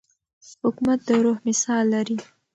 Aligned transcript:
حکومت 0.63 0.99
د 1.07 1.09
روح 1.23 1.37
مثال 1.47 1.83
لري. 1.93 2.17